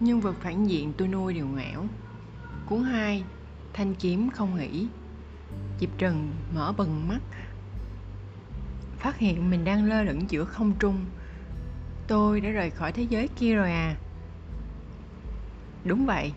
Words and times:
Nhân 0.00 0.20
vật 0.20 0.36
phản 0.40 0.66
diện 0.66 0.92
tôi 0.98 1.08
nuôi 1.08 1.34
đều 1.34 1.46
ngẽo 1.46 1.84
Cuốn 2.66 2.82
2 2.82 3.24
Thanh 3.72 3.94
kiếm 3.94 4.30
không 4.30 4.56
nghỉ. 4.56 4.86
Diệp 5.80 5.88
Trần 5.98 6.30
mở 6.54 6.72
bừng 6.76 7.08
mắt. 7.08 7.20
Phát 8.98 9.18
hiện 9.18 9.50
mình 9.50 9.64
đang 9.64 9.84
lơ 9.84 10.02
lửng 10.02 10.30
giữa 10.30 10.44
không 10.44 10.72
trung. 10.78 11.04
Tôi 12.08 12.40
đã 12.40 12.50
rời 12.50 12.70
khỏi 12.70 12.92
thế 12.92 13.02
giới 13.02 13.28
kia 13.28 13.54
rồi 13.54 13.70
à? 13.72 13.96
Đúng 15.84 16.06
vậy, 16.06 16.32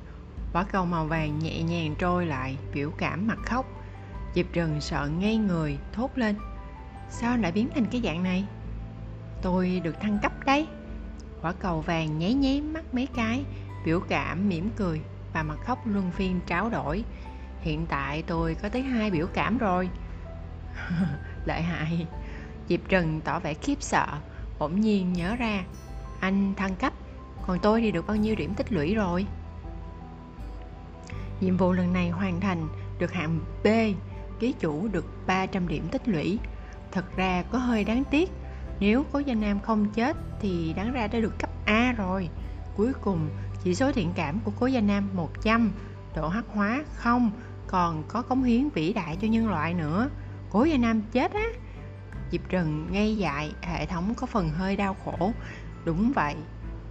Quả 0.54 0.64
cầu 0.64 0.86
màu 0.86 1.06
vàng 1.06 1.40
nhẹ 1.40 1.64
nhàng 1.64 1.96
trôi 2.00 2.26
lại, 2.26 2.58
Biểu 2.74 2.92
cảm 2.98 3.28
mặt 3.28 3.40
khóc. 3.46 3.66
Diệp 4.36 4.46
Trần 4.54 4.82
sợ 4.82 5.10
ngây 5.20 5.38
người, 5.38 5.78
Thốt 5.94 6.18
lên. 6.18 6.36
Sao 7.10 7.38
lại 7.38 7.52
biến 7.52 7.70
thành 7.76 7.86
cái 7.86 8.02
dạng 8.04 8.24
này? 8.24 8.46
Tôi 9.44 9.82
được 9.84 10.02
thăng 10.02 10.20
cấp 10.22 10.32
đấy. 10.46 10.68
Quả 11.42 11.54
cầu 11.60 11.82
vàng 11.82 12.20
nháy 12.20 12.34
nháy 12.34 12.62
mắt 12.62 12.94
mấy 12.94 13.08
cái, 13.16 13.44
Biểu 13.86 14.00
cảm 14.00 14.50
mỉm 14.50 14.70
cười 14.76 15.02
Và 15.34 15.44
mặt 15.44 15.58
khóc 15.66 15.80
luân 15.86 16.12
phiên 16.12 16.40
tráo 16.48 16.70
đổi. 16.70 17.04
Hiện 17.62 17.86
tại 17.86 18.24
tôi 18.28 18.56
có 18.56 18.70
tới 18.70 18.82
hai 18.82 19.12
biểu 19.12 19.28
cảm 19.34 19.58
rồi. 19.58 19.90
Lợi 21.46 21.62
hại. 21.62 22.08
Diệp 22.70 22.80
Trần 22.90 23.22
tỏ 23.22 23.40
vẻ 23.40 23.54
khiếp 23.54 23.82
sợ, 23.82 24.08
Bỗng 24.60 24.82
nhiên 24.82 25.14
nhớ 25.14 25.36
ra, 25.36 25.64
Anh 26.20 26.54
thăng 26.58 26.76
cấp, 26.76 26.94
Còn 27.48 27.60
tôi 27.62 27.82
thì 27.82 27.92
được 27.92 28.08
bao 28.08 28.16
nhiêu 28.16 28.36
điểm 28.36 28.54
tích 28.54 28.72
lũy 28.72 28.96
rồi? 28.96 29.26
Nhiệm 31.42 31.58
vụ 31.58 31.72
lần 31.74 31.94
này 31.94 32.10
hoàn 32.10 32.40
thành 32.40 32.68
Được 33.00 33.14
hạng 33.14 33.40
B, 33.64 33.68
Ký 34.40 34.54
chủ 34.60 34.88
được 34.88 35.06
300 35.28 35.68
điểm 35.68 35.88
tích 35.92 36.08
lũy. 36.08 36.40
Thật 36.92 37.16
ra 37.16 37.44
có 37.52 37.58
hơi 37.58 37.84
đáng 37.84 38.04
tiếc 38.12 38.30
nếu 38.84 39.06
cố 39.12 39.20
gia 39.20 39.34
nam 39.34 39.60
không 39.60 39.90
chết 39.90 40.18
Thì 40.40 40.74
đáng 40.74 40.94
ra 40.94 41.08
đã 41.08 41.20
được 41.20 41.40
cấp 41.40 41.50
A 41.66 41.94
rồi. 41.98 42.30
Cuối 42.76 42.94
cùng, 42.94 43.30
chỉ 43.64 43.76
số 43.76 43.92
thiện 43.92 44.12
cảm 44.16 44.40
của 44.40 44.52
cố 44.60 44.66
gia 44.66 44.82
nam 44.82 45.10
100 45.14 45.72
Độ 46.16 46.28
hắc 46.28 46.46
hóa 46.48 46.84
không, 46.96 47.32
Còn 47.68 48.04
có 48.08 48.22
cống 48.22 48.44
hiến 48.44 48.70
vĩ 48.70 48.94
đại 48.94 49.18
cho 49.22 49.28
nhân 49.28 49.50
loại 49.50 49.74
nữa. 49.74 50.10
Cố 50.50 50.64
gia 50.64 50.78
nam 50.78 51.02
chết 51.12 51.34
á. 51.34 51.48
Diệp 52.32 52.42
Trần 52.50 52.88
ngay 52.92 53.18
dại, 53.18 53.52
Hệ 53.62 53.86
thống 53.86 54.14
có 54.18 54.28
phần 54.28 54.50
hơi 54.50 54.76
đau 54.76 54.96
khổ. 55.06 55.32
Đúng 55.86 56.12
vậy, 56.16 56.36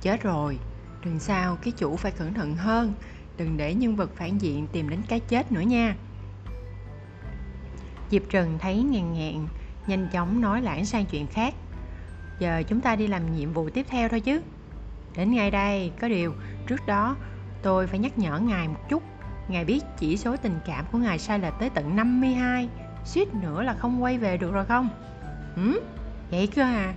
Chết 0.00 0.22
rồi. 0.22 0.58
Đừng 1.04 1.18
sao 1.18 1.56
cái 1.62 1.72
chủ 1.76 1.96
phải 1.96 2.12
cẩn 2.12 2.34
thận 2.34 2.56
hơn. 2.56 2.94
Đừng 3.36 3.56
để 3.56 3.74
nhân 3.74 3.96
vật 3.96 4.10
phản 4.16 4.38
diện 4.38 4.66
tìm 4.72 4.88
đến 4.88 5.00
cái 5.08 5.20
chết 5.20 5.52
nữa 5.52 5.60
nha. 5.60 5.96
Diệp 8.10 8.22
Trần 8.30 8.58
thấy 8.58 8.82
ngàn 8.82 9.12
ngạn 9.12 9.46
Nhanh 9.86 10.08
chóng 10.12 10.40
nói 10.40 10.62
lãng 10.62 10.86
sang 10.86 11.06
chuyện 11.06 11.26
khác. 11.26 11.54
Giờ 12.42 12.62
chúng 12.68 12.80
ta 12.80 12.96
đi 12.96 13.06
làm 13.06 13.36
nhiệm 13.36 13.52
vụ 13.52 13.70
tiếp 13.70 13.86
theo 13.88 14.08
thôi 14.08 14.20
chứ 14.20 14.42
Đến 15.16 15.30
ngay 15.30 15.50
đây, 15.50 15.92
có 16.00 16.08
điều 16.08 16.34
Trước 16.66 16.86
đó 16.86 17.16
tôi 17.62 17.86
phải 17.86 17.98
nhắc 17.98 18.18
nhở 18.18 18.38
ngài 18.38 18.68
một 18.68 18.88
chút 18.88 19.02
Ngài 19.48 19.64
biết 19.64 19.80
chỉ 19.98 20.16
số 20.16 20.36
tình 20.36 20.58
cảm 20.66 20.84
của 20.92 20.98
ngài 20.98 21.18
sai 21.18 21.38
lệch 21.38 21.52
tới 21.60 21.70
tận 21.70 21.96
52 21.96 22.68
Suýt 23.04 23.34
nữa 23.34 23.62
là 23.62 23.74
không 23.74 24.02
quay 24.02 24.18
về 24.18 24.36
được 24.36 24.52
rồi 24.52 24.64
không? 24.64 24.88
Hử? 25.54 25.80
Vậy 26.30 26.46
cơ 26.46 26.62
à? 26.62 26.94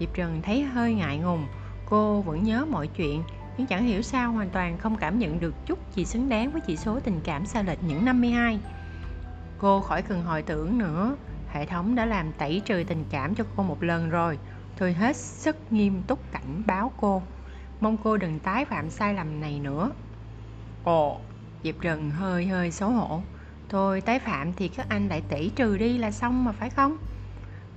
Diệp 0.00 0.14
Trần 0.14 0.42
thấy 0.42 0.62
hơi 0.62 0.94
ngại 0.94 1.18
ngùng 1.18 1.46
Cô 1.88 2.22
vẫn 2.22 2.42
nhớ 2.42 2.66
mọi 2.70 2.86
chuyện 2.86 3.22
Nhưng 3.58 3.66
chẳng 3.66 3.84
hiểu 3.84 4.02
sao 4.02 4.32
hoàn 4.32 4.50
toàn 4.50 4.78
không 4.78 4.96
cảm 4.96 5.18
nhận 5.18 5.40
được 5.40 5.54
chút 5.66 5.94
gì 5.94 6.04
xứng 6.04 6.28
đáng 6.28 6.50
với 6.50 6.60
chỉ 6.60 6.76
số 6.76 7.00
tình 7.00 7.20
cảm 7.24 7.46
sai 7.46 7.64
lệch 7.64 7.82
những 7.82 8.04
52 8.04 8.60
Cô 9.58 9.80
khỏi 9.80 10.02
cần 10.02 10.22
hồi 10.22 10.42
tưởng 10.42 10.78
nữa 10.78 11.16
Hệ 11.48 11.66
thống 11.66 11.94
đã 11.94 12.06
làm 12.06 12.32
tẩy 12.32 12.62
trừ 12.64 12.84
tình 12.86 13.04
cảm 13.10 13.34
cho 13.34 13.44
cô 13.56 13.62
một 13.62 13.82
lần 13.82 14.10
rồi 14.10 14.38
Tôi 14.78 14.92
hết 14.92 15.16
sức 15.16 15.56
nghiêm 15.70 16.02
túc 16.02 16.32
cảnh 16.32 16.62
báo 16.66 16.92
cô. 17.00 17.22
Mong 17.80 17.96
cô 18.04 18.16
đừng 18.16 18.38
tái 18.38 18.64
phạm 18.64 18.90
sai 18.90 19.14
lầm 19.14 19.40
này 19.40 19.60
nữa. 19.60 19.90
Ồ, 20.84 21.20
Diệp 21.64 21.74
Trần 21.80 22.10
hơi 22.10 22.46
hơi 22.46 22.70
xấu 22.70 22.90
hổ. 22.90 23.22
Tôi 23.68 24.00
tái 24.00 24.18
phạm 24.18 24.52
thì 24.52 24.68
các 24.68 24.86
anh 24.88 25.08
lại 25.08 25.22
tẩy 25.28 25.50
trừ 25.56 25.78
đi 25.78 25.98
là 25.98 26.10
xong 26.10 26.44
mà 26.44 26.52
phải 26.52 26.70
không? 26.70 26.96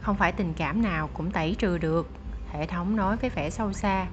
Không 0.02 0.16
phải 0.16 0.32
tình 0.32 0.54
cảm 0.54 0.82
nào 0.82 1.10
cũng 1.14 1.32
tẩy 1.32 1.56
trừ 1.60 1.78
được. 1.78 2.10
Hệ 2.52 2.66
thống 2.66 2.96
nói 2.96 3.18
với 3.18 3.30
vẻ 3.30 3.50
sâu 3.50 3.74
xa. 3.74 4.08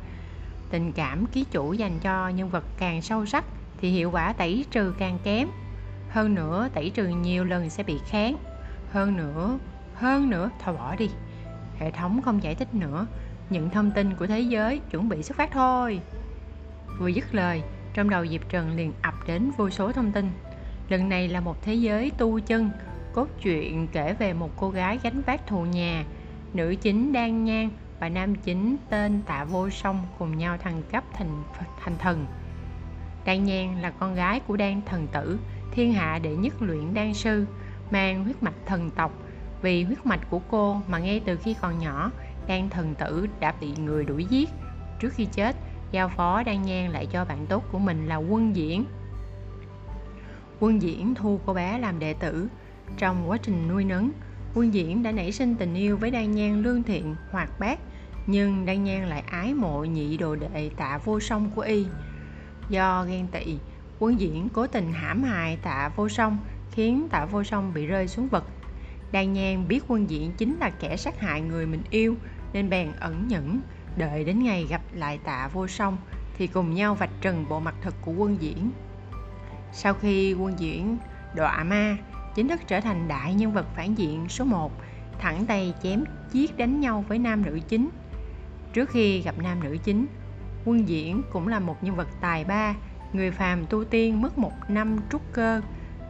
Tình 0.71 0.93
cảm 0.93 1.27
ký 1.27 1.45
chủ 1.51 1.73
dành 1.73 1.99
cho 1.99 2.29
nhân 2.29 2.49
vật 2.49 2.65
càng 2.79 3.03
sâu 3.03 3.27
sắc 3.27 3.45
Thì 3.81 3.91
hiệu 3.91 4.11
quả 4.11 4.33
tẩy 4.33 4.65
trừ 4.71 4.95
càng 4.99 5.19
kém. 5.25 5.49
Hơn 6.11 6.35
nữa 6.35 6.69
tẩy 6.75 6.91
trừ 6.91 7.07
nhiều 7.07 7.45
lần 7.45 7.71
sẽ 7.71 7.83
bị 7.83 7.99
kháng. 8.07 8.37
Hơn 8.93 9.17
nữa, 9.17 9.59
hơn 9.95 10.31
nữa, 10.31 10.51
thôi 10.65 10.75
bỏ 10.75 10.97
đi. 10.97 11.11
Hệ 11.79 11.91
thống 11.91 12.23
không 12.23 12.43
giải 12.43 12.55
thích 12.55 12.75
nữa 12.75 13.07
Những 13.51 13.71
thông 13.71 13.91
tin 13.91 14.15
của 14.15 14.27
thế 14.27 14.41
giới 14.41 14.81
chuẩn 14.91 15.09
bị 15.09 15.23
xuất 15.23 15.37
phát 15.37 15.51
thôi 15.53 16.01
Vừa 16.99 17.09
dứt 17.09 17.35
lời 17.35 17.63
Trong 17.95 18.11
đầu 18.11 18.27
Diệp 18.27 18.49
Trần 18.49 18.77
liền 18.77 18.93
ập 19.03 19.15
đến 19.27 19.51
vô 19.57 19.71
số 19.71 19.93
thông 19.93 20.13
tin 20.13 20.31
Lần 20.89 21.09
này 21.09 21.29
là 21.29 21.41
một 21.41 21.63
thế 21.63 21.75
giới 21.75 22.11
tu 22.19 22.41
chân 22.41 22.71
Cốt 23.13 23.29
truyện 23.41 23.89
kể 23.93 24.15
về 24.19 24.33
một 24.33 24.51
cô 24.57 24.71
gái 24.71 24.99
gánh 25.03 25.23
vác 25.27 25.47
thù 25.47 25.65
nhà 25.65 26.05
Nữ 26.55 26.75
chính 26.83 27.13
Đan 27.13 27.45
nhan 27.45 27.71
và 28.01 28.09
nam 28.09 28.35
chính 28.35 28.77
tên 28.91 29.23
Tạ 29.27 29.45
Vô 29.45 29.71
Song 29.71 30.07
cùng 30.19 30.39
nhau 30.39 30.57
thăng 30.59 30.83
cấp 30.93 31.05
thành 31.13 31.43
thành 31.85 31.99
thần. 31.99 32.27
Đan 33.25 33.45
Nhan 33.45 33.81
là 33.83 33.91
con 33.91 34.15
gái 34.15 34.41
của 34.41 34.57
Đan 34.57 34.81
thần 34.87 35.07
tử, 35.07 35.39
thiên 35.73 35.93
hạ 35.93 36.19
đệ 36.23 36.37
nhất 36.37 36.63
luyện 36.63 36.95
đan 36.95 37.15
sư, 37.15 37.47
mang 37.91 38.25
huyết 38.25 38.43
mạch 38.43 38.67
thần 38.67 38.91
tộc. 38.91 39.13
Vì 39.63 39.85
huyết 39.85 40.07
mạch 40.07 40.31
của 40.31 40.41
cô 40.51 40.81
mà 40.89 40.99
ngay 40.99 41.21
từ 41.27 41.37
khi 41.37 41.55
còn 41.61 41.79
nhỏ, 41.79 42.11
Đan 42.47 42.71
thần 42.71 42.95
tử 42.95 43.27
đã 43.41 43.55
bị 43.61 43.73
người 43.79 44.05
đuổi 44.05 44.25
giết. 44.25 44.49
Trước 45.01 45.13
khi 45.13 45.25
chết, 45.25 45.57
giao 45.91 46.09
phó 46.09 46.43
Đan 46.43 46.63
Nhan 46.63 46.91
lại 46.91 47.07
cho 47.07 47.25
bạn 47.25 47.47
tốt 47.47 47.65
của 47.73 47.79
mình 47.79 48.07
là 48.07 48.17
Quân 48.17 48.57
Diễn. 48.57 48.85
Quân 50.61 50.83
Diễn 50.83 51.15
thu 51.15 51.41
cô 51.47 51.55
bé 51.55 51.79
làm 51.79 51.99
đệ 51.99 52.15
tử. 52.15 52.49
Trong 52.97 53.31
quá 53.31 53.37
trình 53.43 53.69
nuôi 53.69 53.85
nấng, 53.85 54.11
Quân 54.55 54.75
Diễn 54.75 55.03
đã 55.03 55.13
nảy 55.13 55.33
sinh 55.33 55.55
tình 55.55 55.75
yêu 55.75 55.97
với 55.97 56.11
Đan 56.11 56.31
Nhan 56.31 56.63
lương 56.63 56.83
thiện, 56.83 57.15
hoạt 57.31 57.61
bát, 57.61 57.79
nhưng 58.27 58.67
Đan 58.67 58.85
Nhan 58.85 59.09
lại 59.09 59.23
ái 59.27 59.55
mộ 59.55 59.85
nhị 59.85 60.17
đồ 60.17 60.37
đệ 60.37 60.71
tạ 60.77 60.99
vô 61.05 61.21
song 61.21 61.51
của 61.55 61.61
y. 61.61 61.87
Do 62.69 63.05
ghen 63.05 63.27
tị, 63.27 63.59
Quân 63.99 64.21
Diễn 64.21 64.49
cố 64.49 64.67
tình 64.67 64.93
hãm 64.93 65.23
hại 65.23 65.59
tạ 65.63 65.91
vô 65.97 66.09
song, 66.09 66.39
khiến 66.71 67.09
tạ 67.11 67.25
vô 67.25 67.45
song 67.45 67.73
bị 67.75 67.87
rơi 67.87 68.09
xuống 68.09 68.29
vực. 68.29 68.45
Đan 69.13 69.33
Nhan 69.33 69.69
biết 69.69 69.81
Quân 69.89 70.11
diện 70.11 70.33
chính 70.39 70.57
là 70.59 70.71
kẻ 70.71 70.97
sát 70.97 71.21
hại 71.21 71.41
người 71.41 71.67
mình 71.67 71.83
yêu, 71.91 72.17
nên 72.53 72.71
bèn 72.71 72.93
ẩn 73.01 73.29
nhẫn, 73.29 73.61
đợi 73.97 74.25
đến 74.25 74.43
ngày 74.43 74.67
gặp 74.71 74.83
lại 74.93 75.19
tạ 75.25 75.49
vô 75.53 75.67
song 75.67 75.97
thì 76.37 76.47
cùng 76.47 76.75
nhau 76.75 76.95
vạch 76.95 77.11
trần 77.21 77.45
bộ 77.49 77.61
mặt 77.61 77.75
thật 77.83 77.95
của 78.01 78.13
Quân 78.13 78.37
Diễn. 78.41 78.71
Sau 79.73 79.95
khi 79.95 80.35
Quân 80.35 80.59
Diễn 80.59 80.99
đọa 81.35 81.65
ma, 81.65 81.97
chính 82.35 82.49
thức 82.49 82.61
trở 82.67 82.81
thành 82.81 83.09
đại 83.09 83.35
nhân 83.35 83.53
vật 83.53 83.67
phản 83.77 83.95
diện 83.99 84.29
số 84.29 84.45
1, 84.45 84.73
thẳng 85.19 85.47
tay 85.47 85.75
chém 85.83 86.05
giết 86.33 86.57
đánh 86.57 86.81
nhau 86.81 87.05
với 87.09 87.19
nam 87.19 87.45
nữ 87.45 87.61
chính. 87.69 87.89
Trước 88.73 88.91
khi 88.91 89.23
gặp 89.23 89.35
nam 89.43 89.61
nữ 89.65 89.77
chính, 89.85 90.07
Quân 90.65 90.89
Diễn 90.89 91.23
cũng 91.33 91.49
là 91.49 91.61
một 91.61 91.85
nhân 91.85 91.97
vật 91.97 92.09
tài 92.21 92.45
ba, 92.45 92.75
người 93.13 93.31
phàm 93.31 93.67
tu 93.67 93.85
tiên 93.85 94.23
mất 94.23 94.39
một 94.39 94.53
năm 94.69 94.97
trúc 95.11 95.23
cơ, 95.33 95.61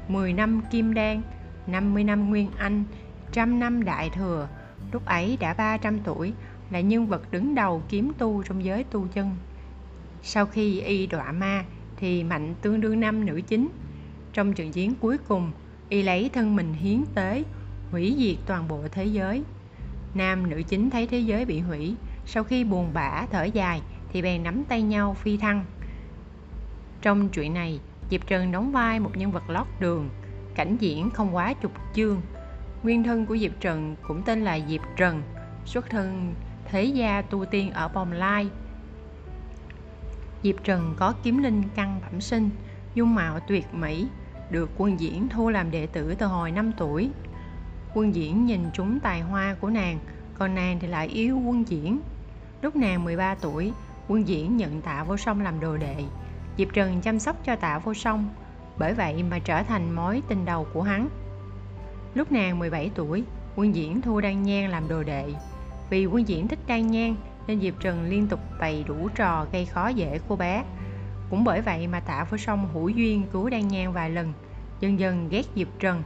10 0.08 0.32
năm 0.32 0.60
kim 0.70 0.94
đan, 0.94 1.22
50 1.68 2.04
năm 2.04 2.30
nguyên 2.30 2.50
anh, 2.58 2.84
trăm 3.32 3.58
năm 3.60 3.84
đại 3.84 4.10
thừa, 4.10 4.48
lúc 4.92 5.04
ấy 5.04 5.36
đã 5.40 5.54
300 5.54 5.98
tuổi, 6.04 6.32
là 6.70 6.80
nhân 6.80 7.06
vật 7.06 7.30
đứng 7.30 7.54
đầu 7.54 7.82
kiếm 7.88 8.12
tu 8.18 8.42
trong 8.42 8.64
giới 8.64 8.84
tu 8.84 9.06
chân. 9.06 9.36
Sau 10.22 10.46
khi 10.46 10.80
y 10.80 11.06
đọa 11.06 11.32
ma 11.32 11.64
thì 11.96 12.24
mạnh 12.24 12.54
tương 12.62 12.80
đương 12.80 13.00
năm 13.00 13.26
nữ 13.26 13.40
chính. 13.46 13.68
Trong 14.32 14.52
trận 14.52 14.72
chiến 14.72 14.94
cuối 15.00 15.18
cùng, 15.18 15.52
y 15.88 16.02
lấy 16.02 16.30
thân 16.32 16.56
mình 16.56 16.72
hiến 16.72 17.04
tế, 17.14 17.44
hủy 17.90 18.14
diệt 18.18 18.36
toàn 18.46 18.68
bộ 18.68 18.80
thế 18.92 19.04
giới. 19.04 19.42
Nam 20.14 20.50
nữ 20.50 20.62
chính 20.68 20.90
thấy 20.90 21.06
thế 21.06 21.18
giới 21.18 21.44
bị 21.44 21.60
hủy, 21.60 21.94
sau 22.26 22.44
khi 22.44 22.64
buồn 22.64 22.90
bã 22.94 23.26
thở 23.30 23.44
dài 23.44 23.82
thì 24.12 24.22
bèn 24.22 24.42
nắm 24.42 24.64
tay 24.64 24.82
nhau 24.82 25.14
phi 25.14 25.36
thăng. 25.36 25.64
Trong 27.02 27.28
chuyện 27.28 27.54
này, 27.54 27.80
Diệp 28.10 28.26
Trần 28.26 28.52
đóng 28.52 28.72
vai 28.72 29.00
một 29.00 29.16
nhân 29.16 29.32
vật 29.32 29.50
lót 29.50 29.66
đường, 29.80 30.08
cảnh 30.58 30.76
diễn 30.80 31.10
không 31.10 31.36
quá 31.36 31.54
chục 31.54 31.72
chương. 31.94 32.20
Nguyên 32.82 33.02
thân 33.02 33.26
của 33.26 33.36
Diệp 33.36 33.52
Trần 33.60 33.96
cũng 34.08 34.22
tên 34.22 34.44
là 34.44 34.58
Diệp 34.68 34.80
Trần, 34.96 35.22
xuất 35.64 35.90
thân 35.90 36.34
thế 36.64 36.84
gia 36.84 37.22
tu 37.22 37.44
tiên 37.44 37.70
ở 37.70 37.88
Bồng 37.88 38.12
Lai. 38.12 38.48
Diệp 40.42 40.64
Trần 40.64 40.94
có 40.98 41.14
kiếm 41.22 41.42
linh 41.42 41.62
căn 41.74 42.00
bẩm 42.00 42.20
sinh, 42.20 42.50
dung 42.94 43.14
mạo 43.14 43.40
tuyệt 43.40 43.74
mỹ, 43.74 44.06
được 44.50 44.70
quân 44.76 45.00
diễn 45.00 45.28
thu 45.28 45.48
làm 45.48 45.70
đệ 45.70 45.86
tử 45.86 46.14
từ 46.14 46.26
hồi 46.26 46.50
5 46.50 46.72
tuổi. 46.78 47.10
Quân 47.94 48.14
diễn 48.14 48.46
nhìn 48.46 48.70
trúng 48.72 49.00
tài 49.00 49.20
hoa 49.20 49.56
của 49.60 49.70
nàng, 49.70 49.98
còn 50.38 50.54
nàng 50.54 50.78
thì 50.80 50.88
lại 50.88 51.06
yêu 51.06 51.38
quân 51.46 51.68
diễn. 51.68 52.00
Lúc 52.62 52.76
nàng 52.76 53.04
13 53.04 53.34
tuổi, 53.34 53.72
quân 54.08 54.28
diễn 54.28 54.56
nhận 54.56 54.80
tạ 54.80 55.04
vô 55.04 55.16
song 55.16 55.40
làm 55.40 55.60
đồ 55.60 55.76
đệ. 55.76 56.04
Diệp 56.58 56.68
Trần 56.72 57.00
chăm 57.00 57.18
sóc 57.18 57.36
cho 57.44 57.56
tạ 57.56 57.78
vô 57.78 57.94
song, 57.94 58.28
bởi 58.78 58.94
vậy 58.94 59.22
mà 59.22 59.38
trở 59.38 59.62
thành 59.62 59.92
mối 59.92 60.22
tình 60.28 60.44
đầu 60.44 60.66
của 60.72 60.82
hắn. 60.82 61.08
Lúc 62.14 62.32
nàng 62.32 62.58
17 62.58 62.90
tuổi, 62.94 63.24
quân 63.56 63.74
diễn 63.74 64.00
thu 64.00 64.20
Đan 64.20 64.42
nhan 64.42 64.70
làm 64.70 64.88
đồ 64.88 65.02
đệ. 65.02 65.34
Vì 65.90 66.06
quân 66.06 66.28
diễn 66.28 66.48
thích 66.48 66.58
đan 66.66 66.86
Nhan, 66.86 67.14
nên 67.46 67.60
Diệp 67.60 67.74
Trần 67.80 68.04
liên 68.10 68.26
tục 68.26 68.40
bày 68.60 68.84
đủ 68.88 69.08
trò 69.14 69.46
gây 69.52 69.66
khó 69.66 69.88
dễ 69.88 70.20
cô 70.28 70.36
bé. 70.36 70.64
Cũng 71.30 71.44
bởi 71.44 71.60
vậy 71.60 71.86
mà 71.86 72.00
Tạ 72.00 72.24
Phổ 72.24 72.36
Sông 72.36 72.68
hữu 72.72 72.88
duyên 72.88 73.22
cứu 73.32 73.50
đan 73.50 73.68
Nhan 73.68 73.92
vài 73.92 74.10
lần, 74.10 74.32
dần 74.80 74.98
dần 74.98 75.28
ghét 75.28 75.42
Diệp 75.54 75.68
Trần. 75.78 76.02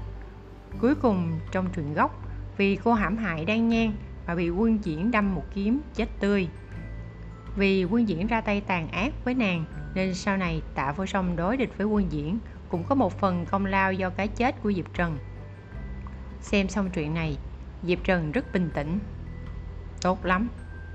Cuối 0.80 0.94
cùng 0.94 1.32
trong 1.52 1.66
truyện 1.74 1.94
gốc, 1.94 2.24
vì 2.56 2.76
cô 2.76 2.92
hãm 2.92 3.16
hại 3.16 3.44
đan 3.44 3.68
Nhan 3.68 3.92
mà 4.26 4.34
bị 4.34 4.50
quân 4.50 4.78
diễn 4.84 5.10
đâm 5.10 5.34
một 5.34 5.44
kiếm 5.54 5.80
chết 5.94 6.08
tươi. 6.20 6.48
Vì 7.56 7.84
quân 7.84 8.08
diễn 8.08 8.26
ra 8.26 8.40
tay 8.40 8.60
tàn 8.60 8.88
ác 8.88 9.12
với 9.24 9.34
nàng 9.34 9.64
nên 9.94 10.14
sau 10.14 10.36
này 10.36 10.62
Tạ 10.74 10.92
Phổ 10.92 11.06
Sông 11.06 11.36
đối 11.36 11.56
địch 11.56 11.70
với 11.78 11.86
quân 11.86 12.12
diễn 12.12 12.38
cũng 12.72 12.84
có 12.84 12.94
một 12.94 13.18
phần 13.18 13.46
công 13.46 13.66
lao 13.66 13.92
do 13.92 14.10
cái 14.10 14.28
chết 14.28 14.62
của 14.62 14.72
Diệp 14.72 14.94
Trần. 14.94 15.18
Xem 16.40 16.68
xong 16.68 16.90
chuyện 16.90 17.14
này, 17.14 17.38
Diệp 17.82 17.98
Trần 18.04 18.32
rất 18.32 18.52
bình 18.52 18.70
tĩnh. 18.74 18.98
Tốt 20.02 20.24
lắm, 20.24 20.48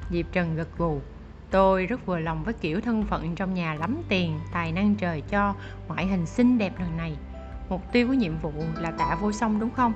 Diệp 0.09 0.25
Trần 0.31 0.55
gật 0.55 0.77
gù. 0.77 1.01
Tôi 1.51 1.85
rất 1.85 2.05
vừa 2.05 2.19
lòng 2.19 2.43
với 2.43 2.53
kiểu 2.53 2.81
thân 2.81 3.03
phận 3.03 3.35
trong 3.35 3.53
nhà 3.53 3.73
lắm 3.73 4.01
tiền, 4.09 4.39
tài 4.51 4.71
năng 4.71 4.95
trời 4.95 5.21
cho, 5.21 5.55
ngoại 5.87 6.07
hình 6.07 6.25
xinh 6.25 6.57
đẹp 6.57 6.79
lần 6.79 6.97
này. 6.97 7.17
Mục 7.69 7.81
tiêu 7.91 8.07
của 8.07 8.13
nhiệm 8.13 8.37
vụ 8.37 8.53
là 8.77 8.91
tạ 8.91 9.17
vô 9.21 9.31
song 9.31 9.59
đúng 9.59 9.69
không? 9.69 9.93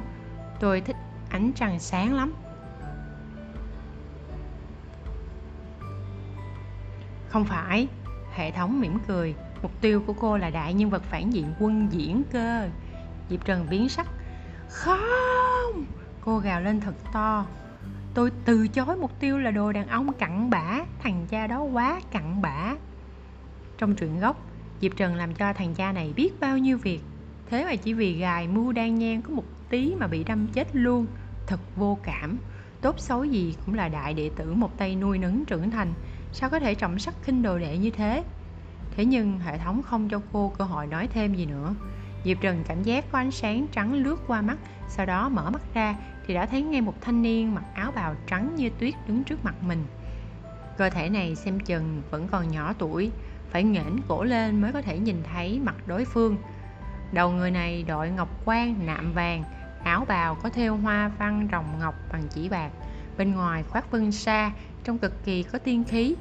Tôi 0.60 0.82
thích 0.82 0.96
ánh 1.30 1.52
trăng 1.56 1.80
sáng 1.80 2.14
lắm. 2.14 2.34
Không 7.30 7.46
phải, 7.46 7.88
hệ 8.34 8.52
thống 8.52 8.82
mỉm 8.82 8.98
cười, 9.08 9.36
mục 9.62 9.72
tiêu 9.82 10.04
của 10.08 10.14
cô 10.14 10.38
là 10.38 10.50
đại 10.50 10.74
nhân 10.74 10.90
vật 10.90 11.04
phản 11.04 11.30
diện 11.30 11.54
quân 11.60 11.88
diễn 11.92 12.24
cơ. 12.32 12.70
Diệp 13.30 13.46
Trần 13.46 13.68
biến 13.70 13.90
sắc. 13.90 14.08
Không! 14.70 15.86
Cô 16.22 16.38
gào 16.38 16.62
lên 16.62 16.80
thật 16.80 16.96
to. 17.14 17.46
Tôi 18.14 18.32
từ 18.46 18.68
chối 18.68 18.98
mục 18.98 19.20
tiêu 19.20 19.38
là 19.38 19.52
đồ 19.52 19.72
đàn 19.72 19.88
ông 19.88 20.14
cặn 20.14 20.50
bã, 20.50 20.80
thằng 21.04 21.26
cha 21.30 21.48
đó 21.48 21.62
quá 21.62 22.02
cặn 22.12 22.42
bã. 22.42 22.76
Trong 23.78 23.96
truyện 23.96 24.20
gốc, 24.20 24.46
Diệp 24.82 24.92
Trần 24.96 25.16
làm 25.16 25.34
cho 25.34 25.54
thằng 25.54 25.76
cha 25.76 25.92
này 25.92 26.14
biết 26.16 26.40
bao 26.40 26.58
nhiêu 26.58 26.78
việc. 26.78 27.02
Thế 27.50 27.66
mà 27.66 27.76
chỉ 27.76 27.94
vì 27.94 28.14
gài 28.14 28.48
mưu 28.48 28.72
đan 28.72 28.96
nhang 28.96 29.22
có 29.22 29.30
một 29.30 29.44
tí 29.70 29.96
mà 29.96 30.08
bị 30.08 30.24
đâm 30.24 30.48
chết 30.48 30.76
luôn. 30.76 31.06
Thật 31.48 31.60
vô 31.76 31.98
cảm. 32.04 32.38
Tốt 32.82 33.00
xấu 33.00 33.24
gì 33.24 33.56
cũng 33.66 33.76
là 33.76 33.90
đại 33.90 34.14
đệ 34.14 34.30
tử 34.36 34.54
một 34.54 34.78
tay 34.78 34.96
nuôi 34.96 35.18
nấng 35.18 35.46
trưởng 35.46 35.72
thành. 35.72 35.94
Sao 36.34 36.50
có 36.50 36.60
thể 36.60 36.76
trọng 36.76 37.00
sắc 37.00 37.16
khinh 37.24 37.42
đồ 37.42 37.58
đệ 37.58 37.78
như 37.78 37.90
thế? 37.90 38.24
Thế 38.96 39.06
nhưng 39.06 39.40
hệ 39.40 39.58
thống 39.58 39.82
không 39.84 40.10
cho 40.10 40.22
cô 40.34 40.54
cơ 40.58 40.66
hội 40.66 40.88
nói 40.88 41.08
thêm 41.08 41.36
gì 41.36 41.46
nữa. 41.46 41.76
Diệp 42.26 42.38
Trần 42.42 42.64
cảm 42.68 42.84
giác 42.84 43.06
có 43.12 43.18
ánh 43.18 43.32
sáng 43.32 43.68
trắng 43.72 43.94
lướt 43.94 44.20
qua 44.28 44.42
mắt, 44.42 44.58
sau 44.90 45.06
đó 45.06 45.30
mở 45.30 45.50
mắt 45.50 45.62
ra 45.74 45.96
thì 46.28 46.34
đã 46.34 46.46
thấy 46.46 46.62
ngay 46.62 46.82
một 46.82 47.02
thanh 47.02 47.22
niên 47.22 47.56
mặc 47.56 47.64
áo 47.74 47.92
bào 47.92 48.16
trắng 48.28 48.56
như 48.56 48.70
tuyết 48.80 48.94
đứng 49.08 49.24
trước 49.24 49.46
mặt 49.46 49.56
mình. 49.64 49.86
Cơ 50.78 50.90
thể 50.90 51.10
này 51.10 51.36
xem 51.36 51.60
chừng 51.60 52.02
vẫn 52.12 52.28
còn 52.28 52.52
nhỏ 52.52 52.74
tuổi, 52.80 53.12
phải 53.50 53.64
nghển 53.64 54.00
cổ 54.08 54.24
lên 54.24 54.62
mới 54.62 54.72
có 54.72 54.82
thể 54.82 55.00
nhìn 55.00 55.24
thấy 55.34 55.60
mặt 55.60 55.76
đối 55.88 56.06
phương. 56.06 56.38
Đầu 57.12 57.32
người 57.32 57.52
này 57.52 57.84
đội 57.84 58.10
ngọc 58.10 58.30
quan 58.46 58.86
nạm 58.86 59.14
vàng, 59.14 59.44
áo 59.84 60.06
bào 60.08 60.36
có 60.36 60.50
thêu 60.50 60.76
hoa 60.76 61.12
văn 61.20 61.48
rồng 61.52 61.80
ngọc 61.80 61.96
bằng 62.12 62.24
chỉ 62.30 62.50
bạc, 62.50 62.72
bên 63.18 63.32
ngoài 63.36 63.64
khoác 63.64 63.92
vân 63.92 64.12
sa, 64.12 64.52
trông 64.84 64.98
cực 64.98 65.24
kỳ 65.26 65.44
có 65.44 65.60
tiên 65.60 65.84
khí. 65.84 66.16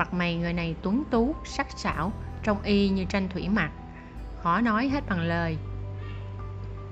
Mặt 0.00 0.14
mày 0.14 0.36
người 0.36 0.52
này 0.52 0.76
tuấn 0.82 1.04
tú, 1.10 1.34
sắc 1.44 1.66
sảo, 1.76 2.12
trông 2.42 2.62
y 2.62 2.88
như 2.88 3.04
tranh 3.04 3.28
thủy 3.28 3.48
mặc, 3.48 3.70
khó 4.42 4.60
nói 4.60 4.88
hết 4.88 5.04
bằng 5.08 5.20
lời. 5.20 5.58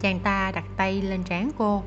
Chàng 0.01 0.21
ta 0.21 0.53
đặt 0.53 0.65
tay 0.77 1.03
lên 1.03 1.23
trán 1.25 1.51
cô, 1.59 1.83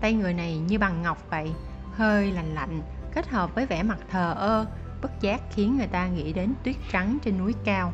tay 0.00 0.12
người 0.12 0.34
này 0.34 0.58
như 0.58 0.78
bằng 0.78 1.02
ngọc 1.02 1.26
vậy, 1.30 1.52
hơi 1.92 2.32
lạnh 2.32 2.54
lạnh, 2.54 2.82
kết 3.14 3.28
hợp 3.28 3.54
với 3.54 3.66
vẻ 3.66 3.82
mặt 3.82 3.98
thờ 4.10 4.34
ơ, 4.38 4.66
bất 5.02 5.20
giác 5.20 5.40
khiến 5.50 5.76
người 5.76 5.86
ta 5.86 6.06
nghĩ 6.06 6.32
đến 6.32 6.54
tuyết 6.64 6.76
trắng 6.90 7.18
trên 7.22 7.38
núi 7.38 7.54
cao. 7.64 7.92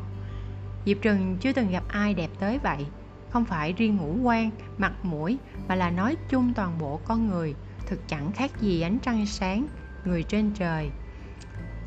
Diệp 0.85 0.97
Trừng 1.01 1.37
chưa 1.41 1.53
từng 1.53 1.71
gặp 1.71 1.83
ai 1.87 2.13
đẹp 2.13 2.29
tới 2.39 2.59
vậy, 2.59 2.85
không 3.29 3.45
phải 3.45 3.73
riêng 3.73 3.97
ngũ 3.97 4.15
quan, 4.23 4.51
mặt 4.77 4.93
mũi 5.03 5.37
mà 5.67 5.75
là 5.75 5.89
nói 5.89 6.15
chung 6.29 6.53
toàn 6.53 6.77
bộ 6.79 6.99
con 7.05 7.27
người, 7.27 7.55
thực 7.85 8.07
chẳng 8.07 8.31
khác 8.31 8.51
gì 8.61 8.81
ánh 8.81 8.99
trăng 8.99 9.25
sáng, 9.25 9.67
người 10.05 10.23
trên 10.23 10.51
trời. 10.53 10.91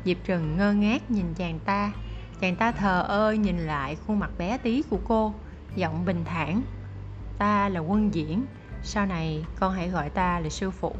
Diệp 0.05 0.17
Trần 0.23 0.57
ngơ 0.57 0.73
ngác 0.73 1.11
nhìn 1.11 1.33
chàng 1.33 1.59
ta, 1.59 1.91
chàng 2.41 2.55
ta 2.55 2.71
thờ 2.71 3.01
ơ 3.01 3.31
nhìn 3.31 3.59
lại 3.59 3.95
khuôn 3.95 4.19
mặt 4.19 4.31
bé 4.37 4.57
tí 4.57 4.83
của 4.89 4.99
cô, 5.07 5.33
giọng 5.75 6.05
bình 6.05 6.23
thản. 6.25 6.61
Ta 7.37 7.69
là 7.69 7.79
quân 7.79 8.13
diễn, 8.13 8.45
sau 8.83 9.05
này 9.05 9.45
con 9.59 9.73
hãy 9.73 9.89
gọi 9.89 10.09
ta 10.09 10.39
là 10.39 10.49
sư 10.49 10.71
phụ, 10.71 10.95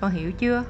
con 0.00 0.10
hiểu 0.10 0.32
chưa? 0.32 0.64